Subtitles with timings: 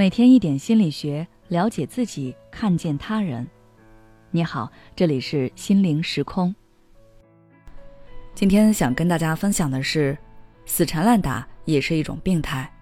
[0.00, 3.46] 每天一点心理学，了解自己，看见他人。
[4.30, 6.54] 你好，这里是心灵时空。
[8.34, 10.16] 今天想跟大家分享的是，
[10.64, 12.72] 死缠烂打也是一种病态。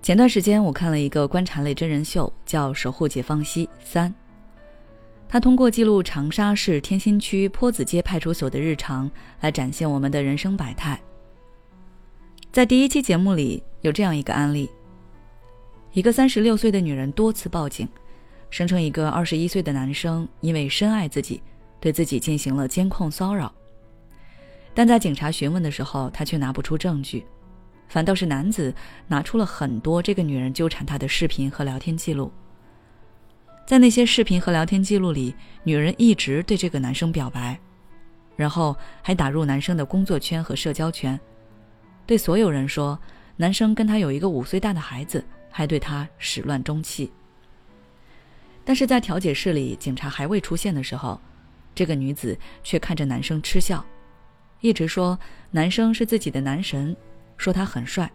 [0.00, 4.08] 前段时间我看了一个观察类真人秀，叫《守护解放西三》，
[5.28, 9.10] 他通过记录长沙市天心区坡子街派出所的日常，
[9.40, 10.96] 来展现我们的人生百态。
[12.52, 14.70] 在第一期节目里，有这样一个案例。
[15.94, 17.88] 一个三十六岁的女人多次报警，
[18.50, 21.40] 声称一个二十一岁的男生因为深爱自己，
[21.78, 23.52] 对自己进行了监控骚扰。
[24.74, 27.24] 但在警察询问的时候，他却拿不出证据，
[27.86, 28.74] 反倒是男子
[29.06, 32.28] 拿出了很多这个女人纠缠他的视频和聊天记录。
[33.64, 37.56] 在那些视频和聊天记录里，女人一直对这个男生表白，
[38.34, 41.18] 然后还打入男生的工作圈和社交圈，
[42.04, 42.98] 对所有人说
[43.36, 45.24] 男生跟他有一个五岁大的孩子。
[45.56, 47.12] 还对他始乱终弃。
[48.64, 51.20] 但是在调解室里，警察还未出现的时候，
[51.76, 53.84] 这个女子却看着男生嗤笑，
[54.60, 55.16] 一直说
[55.52, 56.96] 男生是自己的男神，
[57.36, 58.10] 说他很帅。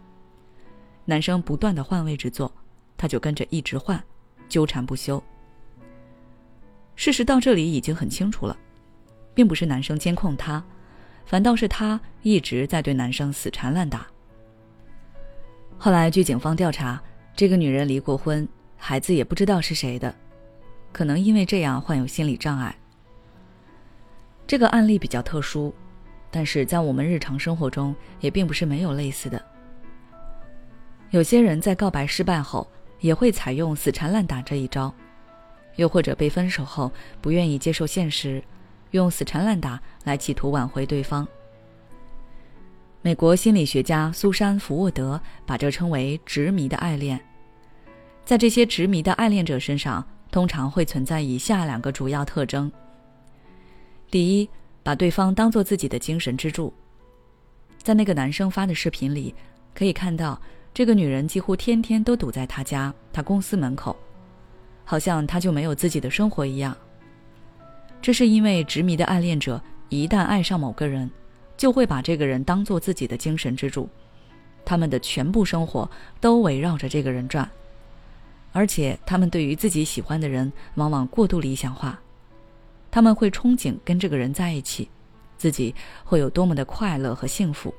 [1.06, 2.52] 男生不断的换位置坐，
[2.98, 3.98] 她就跟着一直换，
[4.50, 5.22] 纠缠不休。
[6.96, 8.54] 事实到这里已经很清楚了，
[9.32, 10.62] 并不是男生监控他，
[11.24, 14.06] 反倒是他一直在对男生死缠烂打。
[15.78, 17.02] 后来据警方调查。
[17.34, 20.14] 这个女人离过婚，孩子也不知道是谁的，
[20.92, 22.74] 可能因为这样患有心理障碍。
[24.46, 25.72] 这个案例比较特殊，
[26.30, 29.42] 但是在我们日常生活中也并不是没有类似的。
[31.10, 32.66] 有些人在告白失败后
[33.00, 34.92] 也会采用死缠烂打这一招，
[35.76, 38.42] 又或者被分手后不愿意接受现实，
[38.90, 41.26] 用死缠烂打来企图挽回对方。
[43.02, 47.18] 美国心理学家苏珊·福沃德把这称为“执迷的爱恋”。
[48.26, 52.70] 在这些执迷的爱恋者身上，通常会存在以下两个主要特征：
[54.10, 54.48] 第一，
[54.82, 56.70] 把对方当做自己的精神支柱。
[57.78, 59.34] 在那个男生发的视频里，
[59.74, 60.38] 可以看到
[60.74, 63.96] 这个女人几乎天天都堵在他家、他公司门口，
[64.84, 66.76] 好像他就没有自己的生活一样。
[68.02, 69.58] 这是因为执迷的爱恋者
[69.88, 71.10] 一旦爱上某个人，
[71.60, 73.86] 就会把这个人当做自己的精神支柱，
[74.64, 75.86] 他们的全部生活
[76.18, 77.46] 都围绕着这个人转，
[78.50, 82.00] 而且他们对于自己喜欢的人往往过度理想化，
[82.90, 84.88] 他们会憧憬跟这个人在一起，
[85.36, 87.74] 自己会有多么的快乐和幸福，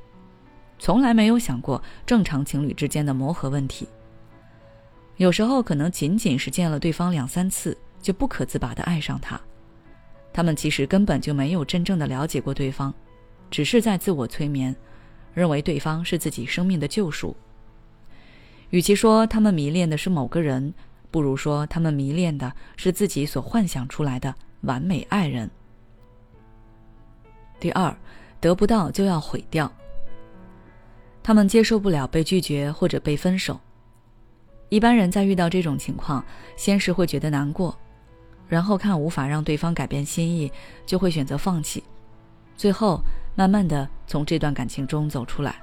[0.77, 3.87] 从来没有想过正常情侣之间的磨合问题。
[5.17, 9.41] 有时候可能仅仅是见了对方两三次，就不可自拔的爱上他，
[10.31, 12.93] 他们其实根本就没有真正的了解过对方。
[13.51, 14.75] 只是在自我催眠，
[15.33, 17.35] 认为对方是自己生命的救赎。
[18.71, 20.73] 与其说他们迷恋的是某个人，
[21.11, 25.51] 不如说他们迷恋的是自己所幻想出来的完美爱人。
[27.59, 27.95] 第二，
[28.39, 29.71] 得不到就要毁掉。
[31.21, 33.59] 他们接受不了被拒绝或者被分手。
[34.69, 36.23] 一般人在遇到这种情况，
[36.55, 37.77] 先是会觉得难过，
[38.47, 40.49] 然后看无法让对方改变心意，
[40.85, 41.83] 就会选择放弃。
[42.55, 43.01] 最后，
[43.35, 45.55] 慢慢的从这段感情中走出来。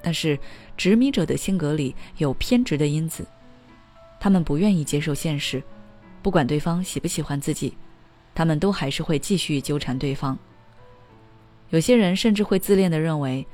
[0.00, 0.38] 但是，
[0.76, 3.26] 执迷者的性格里有偏执的因子，
[4.20, 5.62] 他们不愿意接受现实，
[6.22, 7.76] 不管对方喜不喜欢自己，
[8.34, 10.38] 他们都还是会继续纠缠对方。
[11.70, 13.44] 有些人甚至会自恋的认为，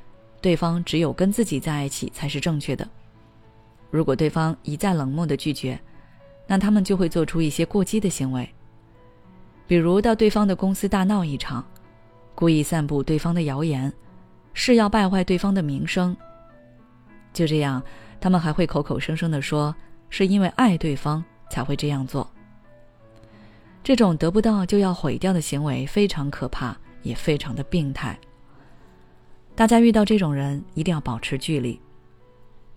[0.40, 2.86] 对方只有跟自己在一起才是正确的。
[3.90, 5.80] 如果对方一再冷漠的拒绝，
[6.46, 8.48] 那他们就会做出一些过激的行为，
[9.66, 11.64] 比如到对方的公司大闹一场。
[12.34, 13.92] 故意散布对方的谣言，
[14.52, 16.16] 是要败坏对方的名声。
[17.32, 17.82] 就这样，
[18.20, 19.74] 他们还会口口声声的说
[20.10, 22.28] 是因为爱对方才会这样做。
[23.82, 28.18] 这种得不到就要毁掉的行为非常可怕，也非常的病态。
[29.54, 31.80] 大家遇到这种人一定要保持距离，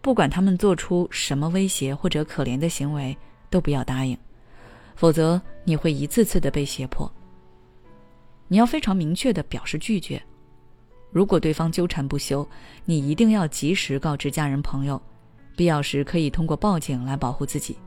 [0.01, 3.17] 不管他们做出什么威胁或者可怜的行为，
[3.49, 4.17] 都不要答应，
[4.95, 7.11] 否则你会一次次的被胁迫。
[8.47, 10.21] 你要非常明确的表示拒绝。
[11.11, 12.47] 如果对方纠缠不休，
[12.85, 15.01] 你一定要及时告知家人朋友，
[15.55, 17.77] 必要时可以通过报警来保护自己。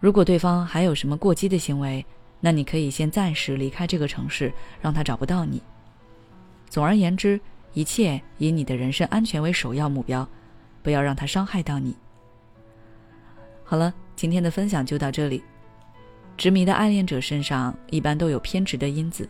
[0.00, 2.04] 如果对方还有什么过激的行为，
[2.40, 5.62] 那你可以先暂时离开这个城市，让他找不到你。
[6.68, 7.40] 总而言之，
[7.72, 10.28] 一切以你的人身安全为首要目标，
[10.82, 11.96] 不要让他伤害到你。
[13.64, 15.42] 好了，今天的分享就到这里。
[16.36, 19.28] 执迷的暗恋者身上一般都有偏执的因子，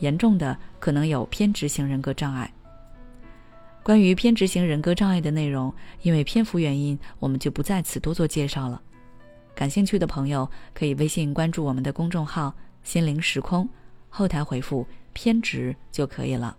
[0.00, 2.52] 严重的可能有偏执型人格障碍。
[3.82, 5.72] 关于偏执型人格障碍的内容，
[6.02, 8.80] 因为篇幅原因，我们就不在此多做介绍了。
[9.54, 13.68] 感兴趣的朋友可以微信关注我们的公众号“心灵时空”，
[14.08, 16.56] 后台回复“偏执”就可以了。